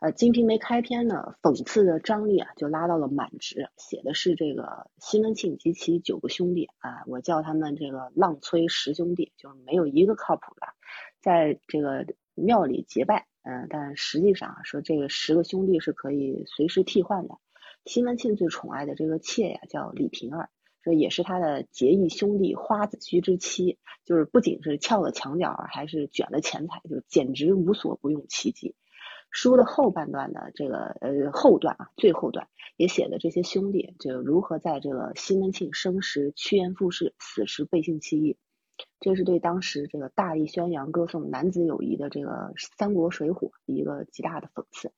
[0.00, 10.68] 呃，《金瓶梅》开篇呢，讽刺的张力啊就拉到了满值，写的是这个西门庆及其九个兄弟啊，我叫他们这个浪催十兄弟，就是没有一个靠谱的，
[11.20, 17.34] 在这个庙里结拜，嗯，但实际上啊说这个十个兄弟是可以随时替换的。
[17.84, 20.48] 西门庆最宠爱的这个妾呀，叫李瓶儿。
[20.82, 28.74] 这也是他的结义兄弟花子虚之妻，就是不仅是撬了墙角，还是卷了钱财，就简直无所不用其极。
[29.30, 38.36] 书的后半段的这个呃后段啊，最后段也写的这些兄弟就如何在这个西门庆生时趋炎附势，死时背信弃义，
[38.98, 44.92] 这是对当时这个大力宣扬歌颂男子友谊的这个三国水浒一个极大的讽刺。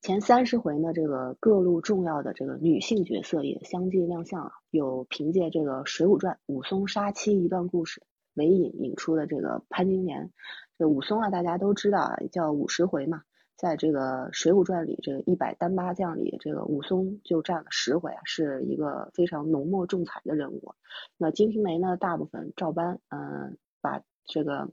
[0.00, 8.02] 前三十回呢，这个各路重要的这个女性角色也相继亮相啊，有凭借这个《水浒传》武松杀妻一段故事
[8.34, 10.30] 为引引出的这个潘金莲。
[10.76, 13.22] 这武松啊，大家都知道啊，叫五十回嘛，
[13.56, 14.00] 在这个
[14.32, 20.74] 《水浒传》里，这个一百单八将里，这个武松就占了十回啊，是一个非常浓墨重彩的人物。
[21.16, 24.70] 那《金瓶梅》呢，大部分照搬，嗯，把这个，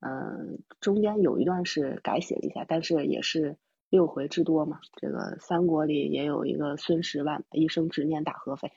[0.00, 3.56] 嗯，中间有一段是改写了一下，但是也是。
[3.90, 8.70] 六回之多嘛，这个三国里也有一个孙十万，一生执念大合肥，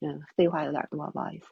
[0.00, 1.46] 嗯，废话有点多，不好意思，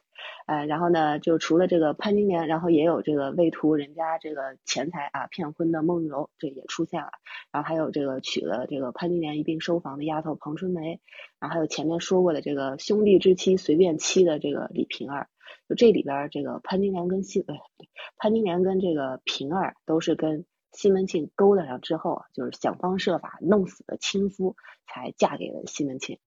[0.47, 7.11] 呃，然后呢，就除了这个潘金莲，然后也有这个为图人家这个钱财啊骗婚的孟玉楼，这也出现了，
[7.51, 10.99] 然后还有这个娶了这个潘金莲一并收房的丫头彭春梅，
[11.39, 15.29] 然后还有前面说过的这个兄弟之妻随便妻的这个李瓶儿，
[15.69, 17.55] 就这里边这个潘金莲跟西，呃，
[18.17, 20.45] 潘金莲跟这个瓶儿都是跟。
[20.73, 26.19] 西门庆勾搭上之后啊，就是想方设法弄死了亲夫，才嫁给了西门庆。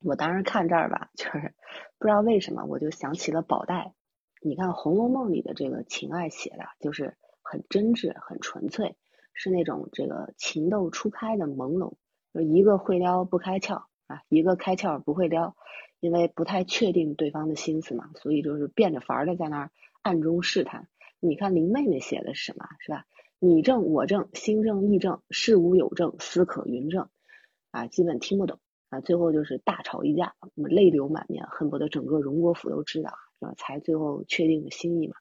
[0.00, 1.54] 我当时看这儿吧，就是
[1.98, 3.92] 不知道为什么，我就想起了宝黛。
[4.40, 8.94] 你看《红楼梦》里的这个情爱写的，就是很真挚、很纯粹，
[9.32, 11.94] 是那种这个情窦初开的朦胧。
[12.32, 15.56] 就一个会撩不开窍啊，一个开窍不会撩，
[16.00, 19.70] 因为不太确定对方的心思嘛，所以就是变着法儿的在那儿
[20.02, 20.86] 暗中试探。
[21.18, 23.06] 你看林妹妹写的是什么，是吧？
[23.38, 27.10] 你正我正心正意正事无有正思可云正
[27.70, 28.58] 啊，基本听不懂
[28.88, 33.12] 啊，最后就是大吵一架，泪流满面，恨不得整个荣国府都知道，
[33.58, 35.16] 才最后确定了心意嘛。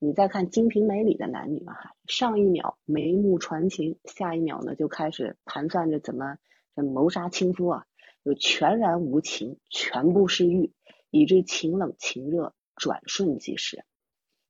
[0.00, 6.36] 你再看《金瓶梅》里的男女哈，上一秒眉目传情，下一秒呢就开始盘算着怎么
[6.74, 7.86] 谋杀亲夫啊，
[8.24, 10.72] 就全然无情，全部是欲，
[11.10, 13.84] 以致情冷情热，转瞬即逝。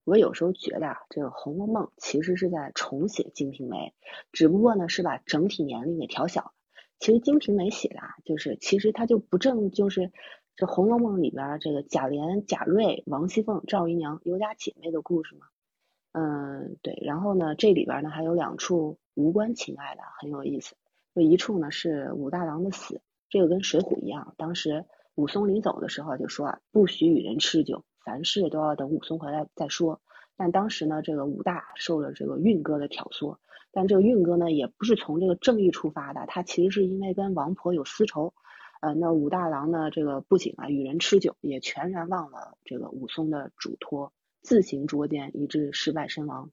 [0.05, 3.77] 我有时候觉得啊，这个《红楼梦》其实是在重写《金瓶梅》，
[4.33, 6.53] 只不过呢是把整体年龄给调小了。
[6.99, 10.11] 其实《金瓶梅》写的啊，就是其实它就不正就是
[10.57, 15.47] 这《红楼梦》里边这个贾琏、贾瑞、王熙凤、赵姨娘有俩姐妹的故事嘛。
[16.13, 16.99] 嗯，对。
[17.03, 20.75] 然后呢，这里边呢还有两处无关情爱的，很有意思。
[21.15, 24.85] 就一处呢是武大郎的死，这个跟《水浒》一样，当时
[25.15, 27.85] 武松临走的时候就说啊，不许与人吃酒。
[28.05, 30.01] 凡事都要等武松回来再说。
[30.37, 33.37] 但当时呢，这个武大受了这个运哥的挑唆，
[33.71, 38.35] 但这个运哥呢，也不是从这个正义出发的，他其实是因为跟王婆有私仇。
[38.81, 46.51] 呃，那武大郎呢，这个不仅啊与人吃酒，也全然忘了这个武松的嘱托，自行捉奸，以致失败身亡。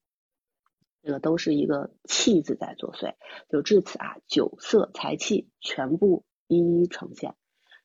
[1.02, 3.14] 这个都是一个气字在作祟，
[3.48, 7.34] 就至此啊，酒色财气全部一一呈现。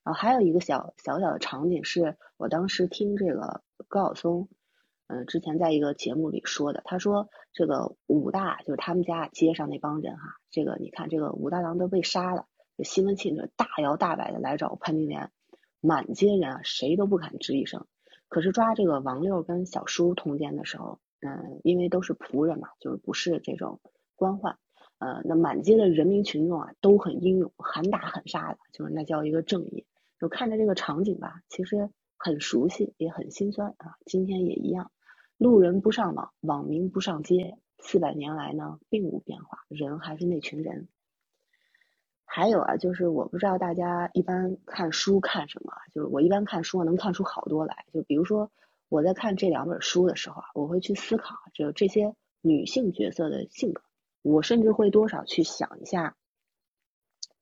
[0.05, 4.49] 然后还有一个小小小的场景，是我当时听这个高晓松，
[5.07, 6.83] 嗯，之前在一个节目里说的。
[6.85, 12.45] 他说这个武大就是他们家街上那帮人哈，这个你看这个武大郎都被杀了，
[12.83, 15.31] 西门庆就大摇大摆的来找潘金莲，
[15.81, 17.87] 满街人啊谁都不敢吱一声。
[18.27, 23.79] 可是抓这个王六跟小叔通奸的时候，嗯，因为都是仆人嘛，就是不是这种
[24.15, 24.55] 官宦。
[24.99, 29.85] 呃，那满街的人民群众啊都很英勇，喊打喊杀的，就是那叫一个正义。
[30.19, 33.95] 就看着这个场景吧，其实很熟悉，也很心酸啊。
[34.05, 34.91] 今天也一样，
[35.37, 40.87] 路人不上网，网民不上街，四百年来呢，并无变化，人还是那群人。
[42.23, 47.85] 还有啊，就是我不知道大家一般看书看什么，就是我一般看书能看出好多来。
[47.93, 48.51] 就比如说
[48.89, 53.83] 我在看这两本书的时候啊，我会去思考就这些女性角色的性格，
[54.21, 56.15] 我甚至会多少去想一下。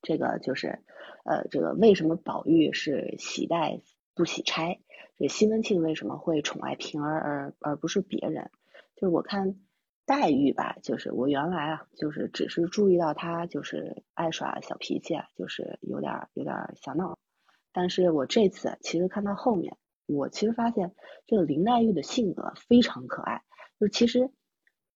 [0.02, 0.84] 这个就是，
[1.24, 3.81] 呃，这个为什么宝玉是喜戴
[4.14, 4.80] 不喜钗？
[5.18, 8.52] 这西门庆为什么会宠爱平儿而而不是别人？
[8.96, 9.56] 就是我看
[10.06, 17.18] 黛玉吧，就是我原来啊，就是只是注意到她就是爱耍小脾气啊，就是有点有点小闹。
[17.72, 20.94] 但是我这次其实看到后面，我其实发现
[21.25, 23.42] 这个林黛玉的性格非常可爱，
[23.80, 24.30] 就其实。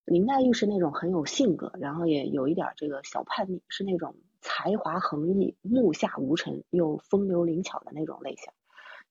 [0.10, 8.52] 林黛玉是那种很有性格，然后也有一点这个小叛逆，是那种才华横溢、目下无尘又风流灵巧的那种类型。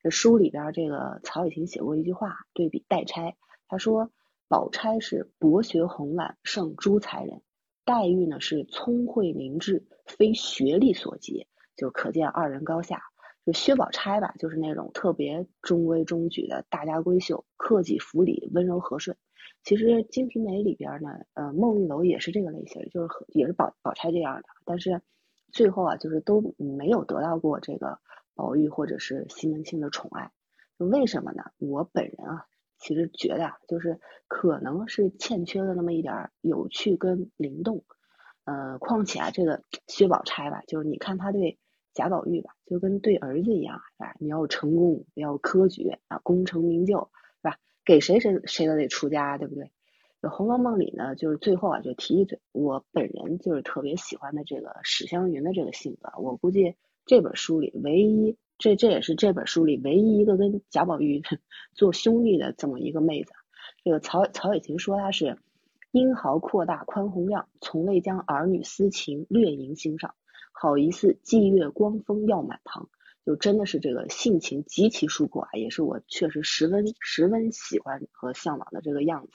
[0.02, 3.36] 这书里边这个曹雪芹写过一句话，对比黛钗，
[3.68, 4.10] 他说
[4.48, 7.42] 宝钗是博学宏览胜诸才人，
[7.84, 11.46] 黛玉呢是聪慧明智，非学历所及，
[11.76, 13.02] 就可见二人高下。
[13.44, 19.16] 就薛宝钗吧，就是那种特别中规中矩的大家闺秀，克己复礼，温柔和顺。
[19.62, 25.00] 其实《金瓶梅》里边呢，呃，孟玉楼也是这个类型，就是也是宝宝钗这样的，但是
[25.56, 27.98] 最后啊，就是都没有得到过这个
[28.34, 30.30] 宝玉或者是西门庆的宠爱，
[30.76, 31.44] 为什么呢？
[31.56, 32.44] 我本人啊，
[32.76, 33.98] 其实觉得啊，就是
[34.28, 37.84] 可能是欠缺了那么一点有趣跟灵动，
[38.44, 41.58] 呃，况且啊，这个薛宝钗吧，就是你看她对
[41.94, 47.10] 贾宝玉吧，就跟对儿子一样啊，你要成功，要科举啊，功成名就。
[47.42, 49.64] 是吧给谁谁谁都得出家，对不对？
[50.28, 56.10] 《红楼梦》里呢，就是最后啊，就提一嘴，我本人就是特别喜欢的这个史湘云的这个性格。
[56.20, 56.74] 我估计
[57.04, 61.22] 这本书里唯一，这这也是这本书里唯一一个跟贾宝玉
[61.74, 63.32] 做兄弟的这么一个妹子。
[63.84, 65.38] 这个曹曹雪芹说她是
[65.92, 70.14] 英豪阔大宽宏量，从未将儿女私情略萦心上，
[70.52, 72.88] 好一似霁月光风耀满堂。
[73.24, 79.32] 就真的是这个性情极其疏阔啊，也是我确实十分十分喜欢和向往的这个样子。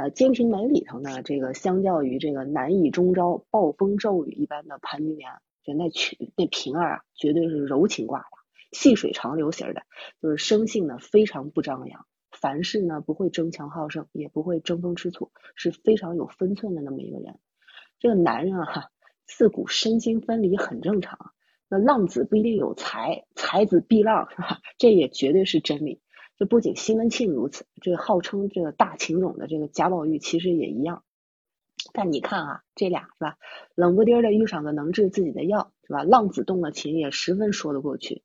[0.00, 5.30] 呃，《金瓶梅》里头呢，这个相较于这个难以终朝、暴风骤雨一般的潘金莲，
[5.62, 8.26] 就那曲那平儿啊，绝对是柔情挂的，
[8.72, 9.82] 细水长流型的，
[10.22, 17.38] 就是生性呢非常不张扬，凡事呢不会争强好胜，也不会争风吃醋，是非常有分寸的那么一个人。
[17.98, 18.88] 这个男人啊，
[19.26, 21.32] 自古身心分离很正常。
[21.68, 24.60] 那浪子不一定有才，才子必浪，是吧？
[24.78, 26.00] 这也绝对是真理。
[26.40, 31.04] 这不仅西门庆如此，这个号称这个大情种的这个贾宝玉其实也一样。
[31.92, 33.36] 但你看啊，这俩是吧？
[33.74, 36.02] 冷不丁的遇上个能治自己的药，是吧？
[36.02, 38.22] 浪子动了情也十分说得过去。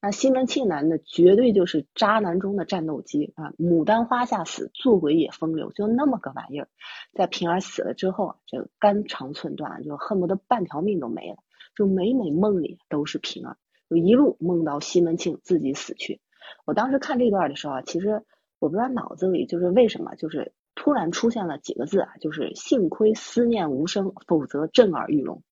[0.00, 3.52] 那西门庆男的绝对就是渣男中的战斗机啊！
[3.58, 6.68] 牡丹花下死，做鬼也风流，就那么个玩意儿。
[7.12, 11.36] 在平儿死了之后啊，这肝肠寸断，就恨不得半条命都没了。
[11.76, 13.58] 就每每梦里都是平儿，
[13.90, 16.22] 就一路梦到西门庆自己死去。
[16.64, 18.22] 我当时看这段的时候啊，其实
[18.58, 25.42] 我不知道脑子里就是为什么，就是突然出现了几个字啊，就是幸亏思念无声，否则震耳欲聋。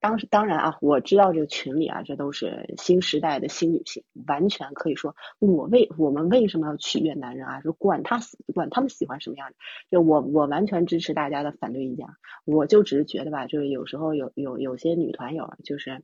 [0.00, 7.62] 当时当然啊，我知道这个群里啊，这都是新时代的新女性，完全可以说我为我们为什么要取悦男人啊？
[7.62, 9.54] 就管他喜管他们喜欢什么样的，
[9.90, 12.06] 就我我完全支持大家的反对意见。
[12.44, 16.02] 我就只是觉得吧，就是有时候有有有些女团友就是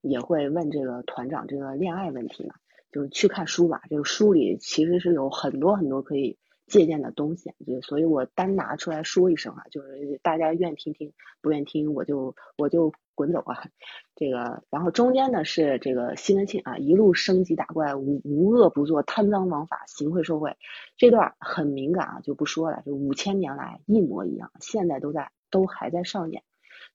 [0.00, 2.54] 也会问这个团长这个恋爱问题嘛，
[2.96, 6.38] 就是去看书吧，这个书里其实是有很多很多可以。
[6.66, 13.68] 借鉴的东西，就所以我单拿出来说一声啊，就是大家愿听听，不愿听我就我就滚走啊。
[14.16, 20.56] 这个，然后中间呢是这个西门庆啊，一路升级打怪，无无恶不作，贪赃枉法，行贿受贿，
[20.96, 22.82] 这段很敏感啊，就不说了。
[22.84, 26.42] 就五千年来一模一样，现在都在都还在上演。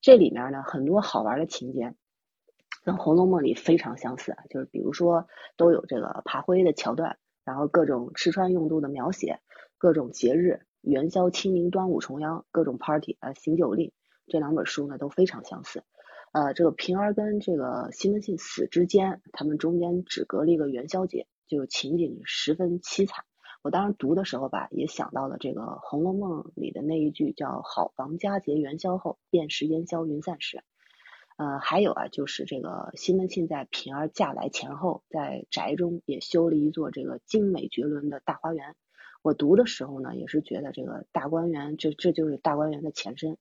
[0.02, 1.96] 这里面呢很多好玩的情节，
[2.84, 7.18] 跟《红楼梦》里非常相似啊，就是比如说都有这个爬灰的桥段。
[7.44, 9.40] 然后各种吃穿用度的描写，
[9.80, 13.92] 各种节日，元宵、清明、端午、重阳，各种 party 啊，行酒令，
[14.28, 15.84] 这两本书呢都非常相似。
[16.34, 23.26] 呃，这个平儿跟这个西门庆死之间，他们中间只隔了一个元宵节，就情景十分凄惨。
[23.64, 30.64] 我当时读的时候吧，也想到了这个《红楼梦》里的那一句叫“好房佳节元宵后，便是烟消云散时”。
[31.42, 38.76] 呃，还有啊，就是这个西门庆在平儿嫁来前后，在宅中也修了一座这个精美绝伦的大花园。
[39.24, 43.40] 我读的时候呢，也是觉得这个大观园，这这就是大观园的前身。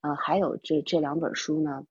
[0.00, 1.84] 呃，还有这这两本书呢，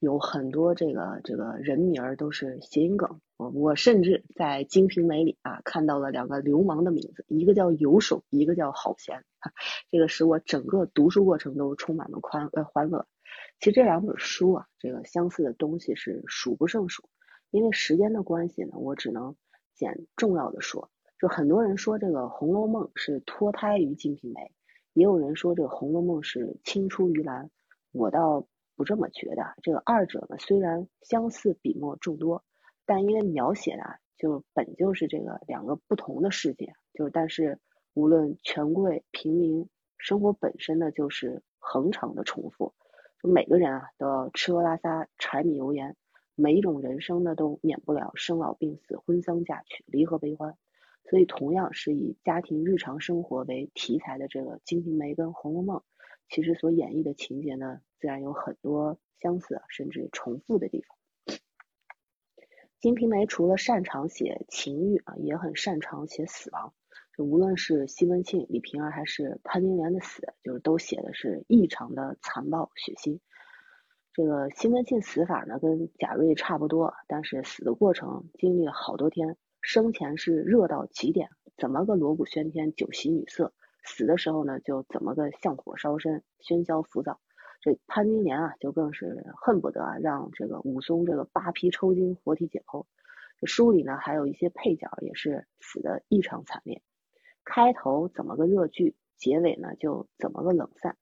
[0.00, 3.20] 有很多这个这个人名儿都是谐音梗。
[3.36, 9.22] 我我甚至在《金瓶梅》里啊看到了两个流氓的名字，一个叫游手，一个叫好闲。
[9.92, 13.06] 这个使我整个读书过程都充满了欢呃欢乐。
[13.58, 17.08] 其实这两本书啊，这个相似的东西是数不胜数。
[17.50, 19.34] 因为时间的关系呢，我只能
[19.74, 20.90] 捡重要的说。
[21.18, 24.40] 就很多人说这个《红楼梦》是脱胎于《金瓶梅》，
[24.92, 27.50] 也有人说这个《红楼梦》是青出于蓝。
[27.90, 29.54] 我倒不这么觉得。
[29.62, 32.44] 这个二者呢，虽然相似笔墨众多，
[32.84, 33.82] 但因为描写的
[34.16, 36.74] 就本就是这个两个不同的世界。
[36.92, 37.58] 就但是
[37.94, 42.74] 无论权贵平民，生活本身呢就是恒常的重复。
[43.22, 45.96] 就每个人啊都要吃喝拉撒柴米油盐，
[46.34, 50.56] 每一种人生呢都免不了生老病死婚丧嫁娶离合悲欢，
[51.10, 55.78] 所以同样是以家庭日常生活为题材的这个《金瓶梅》跟《红楼梦》，
[56.28, 60.96] 其实所演绎的情节呢，自然有很多相似甚至重复的地方。
[62.78, 66.72] 金瓶梅除了擅长写情欲啊，也很擅长写死亡。
[67.18, 73.18] 就无论是西门庆、李瓶儿还是潘金莲的死，就是都写的是异常的残暴血腥。
[74.12, 87.18] 这个西门庆死法呢，跟贾瑞差不多，但是死的过程经历了好多天，生前是热到极点，怎么个锣鼓喧天、酒席女色，死的时候呢，就怎么个像火烧身、喧嚣浮躁。
[87.60, 92.86] 这潘金莲啊，就更是恨不得啊让这个武松这个扒皮抽筋、活体解剖。
[93.40, 96.80] 这书里呢，还有一些配角也是死的异常惨烈。
[97.48, 100.98] 开头怎么个热剧，结尾呢就怎么个冷散。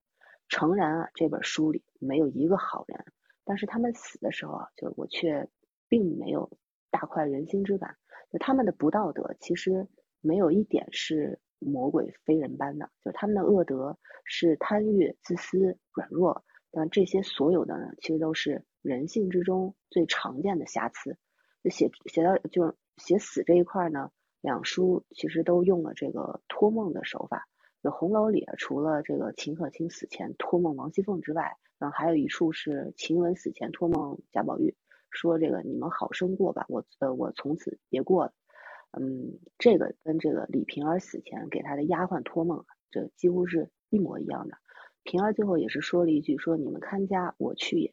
[0.48, 3.04] 诚然啊，这本书里没有一个好人，
[3.44, 5.48] 但是他们死的时候啊，就我却
[5.88, 6.56] 并没有
[6.88, 7.96] 大快人心之感。
[8.30, 9.88] 就他们的不道德，其实
[10.20, 16.44] 没有一点是魔鬼非人般的，就他们的恶德是贪欲、自私、软弱。
[16.70, 21.18] 那这些所有的呢，其实都是人性之中最常见的瑕疵。
[21.64, 24.12] 就写写到就是写死这一块呢，
[24.46, 27.48] 两书其实都用了这个托梦的手法。
[27.82, 34.76] 就红楼里除了这个秦可卿死前托梦王熙凤之外，然后还有一处是晴雯死前托梦贾宝玉，
[35.10, 38.32] 说这个你们好生过吧，我呃我从此别过了。
[38.92, 44.56] 嗯，这个跟这个李瓶儿死前给他的丫鬟托梦，这几乎是一模一样的。
[45.02, 47.92] 平儿最后也是说了一句：“说你们看家，我去也。”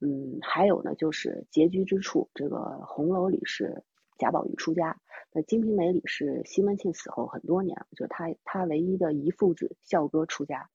[0.00, 3.84] 嗯，还有呢，就是结局之处，这个红楼里是
[4.18, 5.00] 贾宝玉出家，
[5.32, 10.70] 那金瓶梅里是西门庆死后很多年，就他他唯一的一父子孝哥出家。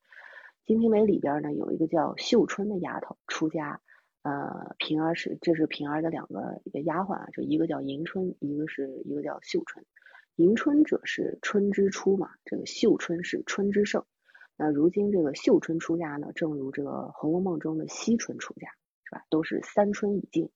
[0.65, 3.81] 金瓶梅里边呢有一个叫秀春的丫头出家，
[4.22, 9.86] 呃，平儿是这是平儿的两个一个丫鬟啊，就一个叫迎春，一个是一个叫秀春。
[10.36, 14.05] 迎春者是春之初嘛，这个秀春是春之盛。
[14.55, 18.67] 那如今这个秀春出家呢，正如这个《红楼梦》中的惜春出家，
[19.05, 19.24] 是吧？
[19.29, 20.50] 都是三春已尽。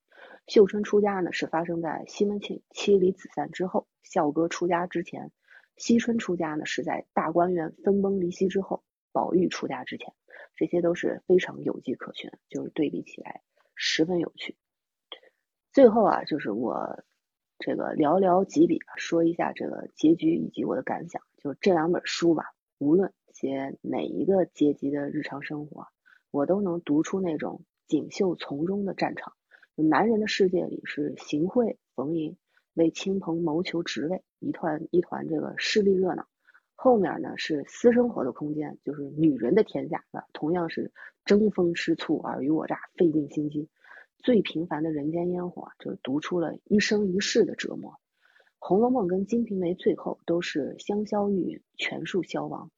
[0.47, 5.31] 秀春出家呢，是发生在西门庆妻离子散之后；孝哥出家之前，
[5.77, 10.13] 惜春出家呢，是在大观园分崩离析之后；宝玉出家之前，
[10.55, 13.41] 这些都是非常有迹可循，就是对比起来
[13.75, 14.55] 十分有趣。
[15.71, 17.03] 最后啊，就是我
[17.59, 23.13] 这个寥寥几笔说一下这个结局以及我的感想，就这两本书吧，无论。
[23.33, 25.87] 写哪一个阶级的日常生活，
[26.29, 29.33] 我都能读出那种锦绣丛中的战场。
[29.75, 32.37] 男人的世界里是行贿逢迎，
[32.75, 36.27] 为亲朋谋求职位，一团一团这个势力热闹。
[36.75, 40.91] 后面呢是私生活的空间，就是女人的天下啊，同样是
[41.25, 43.67] 争风吃醋、尔虞我诈、费尽心机。
[44.19, 47.93] 最平凡的人间烟火，就是读出了一生一世的折磨。
[48.59, 52.69] 《红楼梦》跟《金瓶梅》最后都是香消玉殒，全数消亡。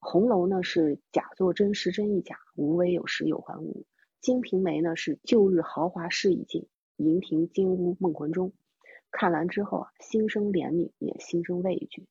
[0.00, 3.84] 红楼呢是假作真时真亦假，无为有时有还无。
[4.20, 8.52] 金瓶梅呢是旧日豪华事已尽，银亭金屋梦魂中。
[9.10, 12.06] 看完之后啊，心生怜悯，也心生畏惧。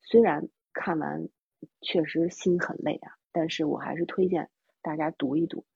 [0.00, 1.28] 虽然看完
[1.82, 4.48] 确实心很累啊，但是我还是推荐
[4.80, 5.66] 大家读一读。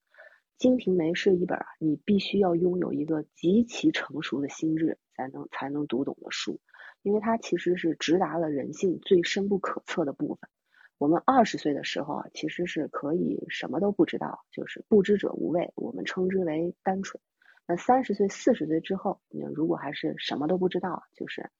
[0.56, 6.60] 金瓶梅是一本啊，你必须要拥有一个极其成熟的心智才能才能读懂的书，
[7.02, 10.48] 因为它其实是直达了人性最深不可测的部分。
[10.96, 17.20] 我们二十岁的时候啊，其实是可以什么都不知道，就是不知者无畏，我们称之为单纯。
[17.66, 21.50] 那三十岁、四十岁之后，你如果还是什么都不知道，就是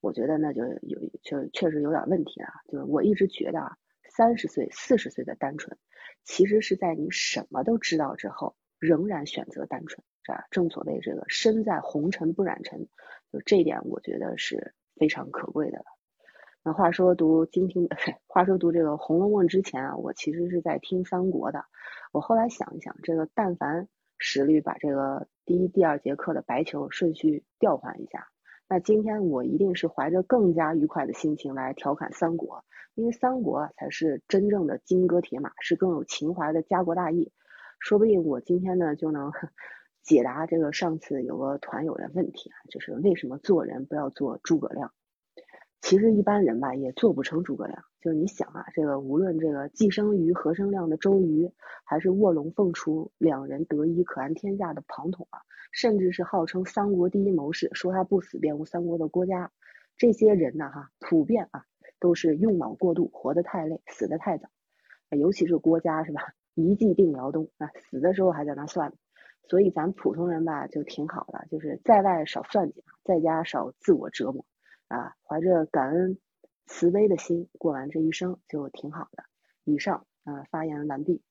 [0.00, 2.50] 我觉得那就有就确实有点问题啊。
[2.68, 3.76] 就是我一直觉得啊，
[4.10, 5.78] 三十岁、四十岁的单纯，
[6.24, 10.46] 其实是在你什么都知道之后，仍然选择单纯，是吧？
[10.50, 12.88] 正所谓这个身在红尘不染尘，
[13.30, 15.84] 就这一点，我觉得是非常可贵的了。
[16.66, 17.86] 那话说读金瓶，
[18.26, 21.66] 话说读这个《红楼梦》之前啊，我其实是在听三国的。
[22.10, 28.28] 我后来想一想，这个但凡史律把这个第一、第二节课的白球顺序调换一下，
[28.66, 37.30] 那今天我一定是怀着更加愉快的心情来调侃三国，因为三国才是真正的金戈铁马，是更有情怀的家国大义。
[37.78, 39.32] 说不定我今天呢就能
[40.02, 44.94] 解答这个上次有个团友的问题啊，就是为什么做人不要做诸葛亮。
[45.84, 51.52] 其实一般人吧也做不成诸葛亮，就是你想啊，这个无论这个既生瑜何生亮的周瑜，
[51.84, 55.40] 还是卧龙凤雏两人得一可安天下的庞统啊，
[55.72, 59.52] 甚至是号称三国第一谋士，说他不死便无三国的郭嘉，
[59.98, 61.66] 这些人呢哈，普遍啊
[62.00, 64.48] 都是用脑过度，活得太累，死得太早，
[65.10, 66.32] 尤其是郭嘉是吧？
[66.54, 68.94] 一计定辽东啊，死的时候还在那算，
[69.50, 74.46] 所以咱普通人吧就挺好的，就是在外少算计，在家少自我折磨。
[74.88, 76.18] 啊，怀着感恩
[76.66, 79.24] 慈悲的心过完这一生就挺好的。
[79.64, 81.22] 以上啊，发言完毕。